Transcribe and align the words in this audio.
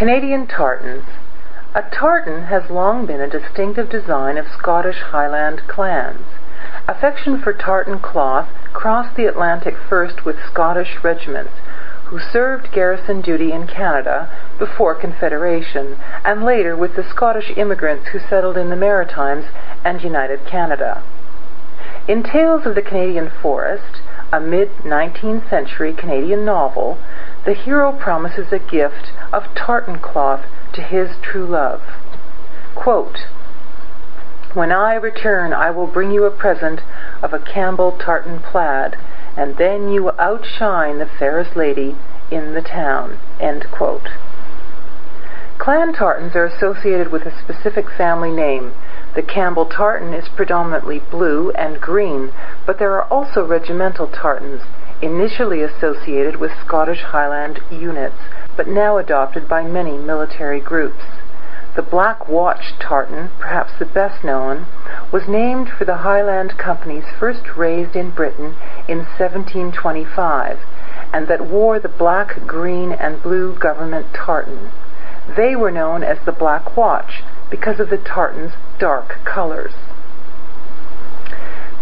Canadian 0.00 0.46
tartans. 0.46 1.04
A 1.74 1.82
tartan 1.92 2.44
has 2.44 2.70
long 2.70 3.04
been 3.04 3.20
a 3.20 3.28
distinctive 3.28 3.90
design 3.90 4.38
of 4.38 4.46
Scottish 4.48 4.96
Highland 4.96 5.60
clans. 5.68 6.24
Affection 6.88 7.38
for 7.38 7.52
tartan 7.52 7.98
cloth 7.98 8.48
crossed 8.72 9.14
the 9.14 9.26
Atlantic 9.26 9.74
first 9.90 10.24
with 10.24 10.42
Scottish 10.50 11.04
regiments, 11.04 11.52
who 12.06 12.18
served 12.18 12.72
garrison 12.72 13.20
duty 13.20 13.52
in 13.52 13.66
Canada 13.66 14.32
before 14.58 14.94
Confederation, 14.94 15.98
and 16.24 16.44
later 16.44 16.74
with 16.74 16.96
the 16.96 17.04
Scottish 17.04 17.52
immigrants 17.58 18.08
who 18.08 18.20
settled 18.20 18.56
in 18.56 18.70
the 18.70 18.76
Maritimes 18.76 19.52
and 19.84 20.02
United 20.02 20.46
Canada. 20.46 21.02
In 22.08 22.22
Tales 22.22 22.64
of 22.64 22.74
the 22.74 22.80
Canadian 22.80 23.30
Forest, 23.42 24.00
a 24.32 24.40
mid-nineteenth 24.40 25.50
century 25.50 25.92
Canadian 25.92 26.46
novel, 26.46 26.96
the 27.44 27.54
hero 27.54 27.92
promises 27.92 28.52
a 28.52 28.58
gift 28.58 29.12
of 29.32 29.54
tartan 29.54 29.98
cloth 29.98 30.44
to 30.74 30.82
his 30.82 31.10
true 31.22 31.46
love. 31.46 31.82
Quote, 32.74 33.26
When 34.52 34.70
I 34.70 34.94
return, 34.94 35.52
I 35.52 35.70
will 35.70 35.86
bring 35.86 36.10
you 36.10 36.24
a 36.24 36.30
present 36.30 36.82
of 37.22 37.32
a 37.32 37.38
Campbell 37.38 37.92
tartan 37.92 38.40
plaid, 38.40 38.96
and 39.36 39.56
then 39.56 39.90
you 39.90 40.02
will 40.04 40.14
outshine 40.18 40.98
the 40.98 41.06
fairest 41.06 41.56
lady 41.56 41.96
in 42.30 42.52
the 42.54 42.62
town. 42.62 43.18
Clan 45.58 45.92
tartans 45.92 46.34
are 46.34 46.46
associated 46.46 47.12
with 47.12 47.26
a 47.26 47.38
specific 47.38 47.90
family 47.90 48.30
name. 48.30 48.72
The 49.14 49.22
Campbell 49.22 49.66
tartan 49.66 50.14
is 50.14 50.28
predominantly 50.28 51.00
blue 51.00 51.50
and 51.52 51.80
green, 51.80 52.32
but 52.66 52.78
there 52.78 52.92
are 52.94 53.04
also 53.04 53.44
regimental 53.44 54.08
tartans, 54.08 54.62
initially 55.02 55.62
associated 55.62 56.36
with 56.36 56.50
Scottish 56.64 57.00
Highland 57.00 57.60
units, 57.70 58.16
but 58.56 58.68
now 58.68 58.98
adopted 58.98 59.48
by 59.48 59.62
many 59.62 59.96
military 59.96 60.60
groups. 60.60 61.04
The 61.76 61.82
Black 61.82 62.28
Watch 62.28 62.74
tartan, 62.78 63.30
perhaps 63.38 63.72
the 63.78 63.86
best 63.86 64.24
known, 64.24 64.66
was 65.12 65.28
named 65.28 65.70
for 65.70 65.84
the 65.84 65.98
Highland 65.98 66.58
companies 66.58 67.04
first 67.18 67.56
raised 67.56 67.94
in 67.94 68.10
Britain 68.10 68.56
in 68.88 69.06
1725, 69.18 70.58
and 71.12 71.28
that 71.28 71.46
wore 71.46 71.78
the 71.78 71.88
black, 71.88 72.46
green, 72.46 72.92
and 72.92 73.22
blue 73.22 73.54
government 73.54 74.06
tartan. 74.12 74.70
They 75.36 75.54
were 75.54 75.70
known 75.70 76.02
as 76.02 76.18
the 76.24 76.32
Black 76.32 76.76
Watch 76.76 77.22
because 77.50 77.78
of 77.78 77.88
the 77.88 77.98
tartan's 77.98 78.52
dark 78.78 79.24
colors. 79.24 79.72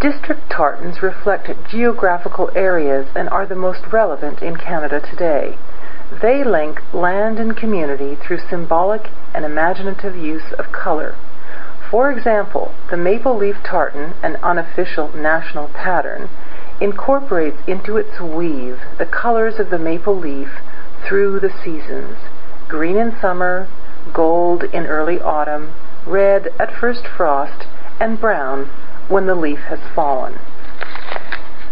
District 0.00 0.50
tartans 0.50 1.02
reflect 1.02 1.50
geographical 1.68 2.50
areas 2.54 3.08
and 3.14 3.28
are 3.30 3.46
the 3.46 3.54
most 3.54 3.80
relevant 3.90 4.42
in 4.42 4.56
Canada 4.56 5.00
today. 5.00 5.56
They 6.20 6.44
link 6.44 6.82
land 6.92 7.38
and 7.38 7.56
community 7.56 8.14
through 8.14 8.40
symbolic 8.50 9.08
and 9.32 9.44
imaginative 9.44 10.14
use 10.14 10.52
of 10.58 10.70
color. 10.70 11.14
For 11.90 12.10
example, 12.10 12.74
the 12.90 12.96
maple 12.96 13.36
leaf 13.36 13.56
tartan, 13.64 14.14
an 14.22 14.36
unofficial 14.42 15.16
national 15.16 15.68
pattern, 15.68 16.28
incorporates 16.80 17.58
into 17.66 17.96
its 17.96 18.20
weave 18.20 18.80
the 18.98 19.06
colors 19.06 19.58
of 19.58 19.70
the 19.70 19.78
maple 19.78 20.16
leaf 20.16 20.50
through 21.06 21.40
the 21.40 21.52
seasons 21.64 22.18
green 22.68 22.96
in 22.96 23.16
summer, 23.20 23.68
gold 24.12 24.64
in 24.64 24.86
early 24.86 25.20
autumn, 25.20 25.72
red 26.04 26.48
at 26.58 26.74
first 26.74 27.06
frost, 27.06 27.66
and 28.00 28.20
brown 28.20 28.68
when 29.08 29.26
the 29.26 29.34
leaf 29.34 29.60
has 29.68 29.80
fallen. 29.94 30.38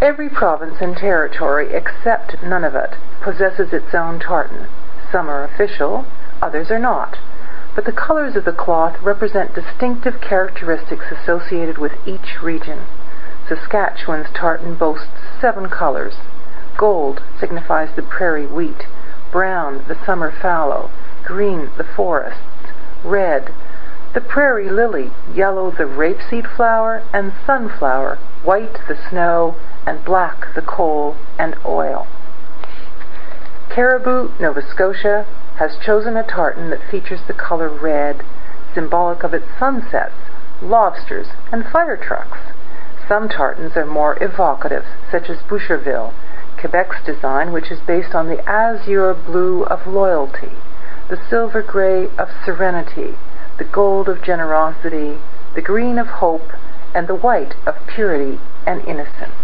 Every 0.00 0.28
province 0.28 0.76
and 0.80 0.96
territory 0.96 1.72
except 1.72 2.42
Nunavut 2.42 2.96
possesses 3.22 3.72
its 3.72 3.94
own 3.94 4.20
tartan. 4.20 4.68
Some 5.10 5.28
are 5.28 5.42
official, 5.42 6.06
others 6.42 6.70
are 6.70 6.78
not. 6.78 7.16
But 7.74 7.84
the 7.84 7.92
colors 7.92 8.36
of 8.36 8.44
the 8.44 8.52
cloth 8.52 9.00
represent 9.02 9.54
distinctive 9.54 10.20
characteristics 10.20 11.06
associated 11.10 11.78
with 11.78 11.92
each 12.06 12.42
region. 12.42 12.86
Saskatchewan's 13.48 14.28
tartan 14.34 14.74
boasts 14.74 15.08
seven 15.40 15.68
colors. 15.68 16.16
Gold 16.76 17.22
signifies 17.38 17.94
the 17.94 18.02
prairie 18.02 18.46
wheat, 18.46 18.86
brown 19.32 19.84
the 19.88 19.98
summer 20.04 20.30
fallow, 20.30 20.90
green 21.24 21.70
the 21.76 21.84
forests, 21.84 22.40
red 23.04 23.52
the 24.16 24.20
prairie 24.22 24.70
lily, 24.70 25.10
yellow 25.34 25.70
the 25.70 25.84
rapeseed 25.84 26.46
flower 26.56 27.02
and 27.12 27.34
sunflower, 27.44 28.16
white 28.44 28.78
the 28.88 28.96
snow, 29.10 29.54
and 29.84 30.02
black 30.06 30.54
the 30.54 30.62
coal 30.62 31.14
and 31.38 31.54
oil. 31.66 32.06
Caribou, 33.68 34.30
Nova 34.40 34.62
Scotia, 34.62 35.26
has 35.56 35.76
chosen 35.84 36.16
a 36.16 36.22
tartan 36.22 36.70
that 36.70 36.90
features 36.90 37.20
the 37.28 37.34
color 37.34 37.68
red, 37.68 38.22
symbolic 38.72 39.22
of 39.22 39.34
its 39.34 39.44
sunsets, 39.58 40.14
lobsters, 40.62 41.26
and 41.52 41.66
fire 41.66 41.98
trucks. 41.98 42.38
Some 43.06 43.28
tartans 43.28 43.76
are 43.76 43.84
more 43.84 44.16
evocative, 44.22 44.86
such 45.10 45.28
as 45.28 45.42
Boucherville, 45.42 46.14
Quebec's 46.56 47.04
design, 47.04 47.52
which 47.52 47.70
is 47.70 47.80
based 47.80 48.14
on 48.14 48.28
the 48.28 48.42
azure 48.48 49.12
blue 49.12 49.64
of 49.64 49.86
loyalty, 49.86 50.52
the 51.10 51.20
silver 51.28 51.60
gray 51.60 52.08
of 52.16 52.30
serenity, 52.46 53.14
the 53.58 53.64
gold 53.64 54.08
of 54.08 54.22
generosity, 54.22 55.18
the 55.54 55.62
green 55.62 55.98
of 55.98 56.06
hope, 56.06 56.52
and 56.94 57.08
the 57.08 57.14
white 57.14 57.54
of 57.66 57.74
purity 57.86 58.38
and 58.66 58.86
innocence. 58.86 59.34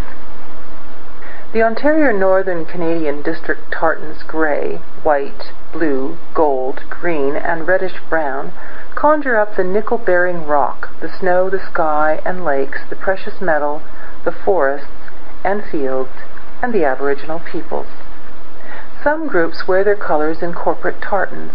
The 1.53 1.61
Ontario 1.61 2.11
Northern 2.17 2.65
Canadian 2.65 3.21
District 3.21 3.71
tartans 3.71 4.23
gray, 4.23 4.77
white, 5.03 5.51
blue, 5.71 6.17
gold, 6.33 6.81
green, 6.89 7.35
and 7.35 7.67
reddish 7.67 7.99
brown 8.09 8.53
conjure 8.95 9.37
up 9.37 9.55
the 9.55 9.63
nickel-bearing 9.63 10.47
rock, 10.47 10.89
the 10.99 11.15
snow, 11.19 11.49
the 11.49 11.63
sky, 11.63 12.21
and 12.25 12.43
lakes, 12.43 12.79
the 12.89 12.95
precious 12.95 13.39
metal, 13.39 13.83
the 14.25 14.31
forests 14.31 14.87
and 15.43 15.63
fields, 15.65 16.09
and 16.61 16.73
the 16.73 16.85
Aboriginal 16.85 17.39
peoples. 17.39 17.87
Some 19.03 19.27
groups 19.27 19.67
wear 19.67 19.83
their 19.83 19.95
colors 19.95 20.41
in 20.41 20.53
corporate 20.53 21.01
tartans, 21.01 21.53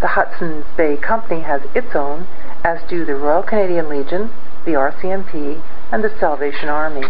the 0.00 0.08
Hudson's 0.08 0.64
Bay 0.76 0.96
Company 0.96 1.40
has 1.40 1.62
its 1.74 1.94
own, 1.94 2.26
as 2.64 2.82
do 2.88 3.04
the 3.04 3.14
Royal 3.14 3.42
Canadian 3.42 3.88
Legion, 3.88 4.30
the 4.64 4.72
RCMP, 4.72 5.62
and 5.90 6.04
the 6.04 6.18
Salvation 6.18 6.68
Army. 6.68 7.06